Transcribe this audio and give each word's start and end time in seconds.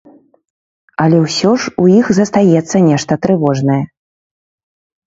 Але 1.05 1.17
ўсё 1.25 1.51
ж 1.65 1.75
у 1.83 1.85
іх 1.99 2.09
застаецца 2.21 2.77
нешта 2.89 3.13
трывожнае. 3.29 3.81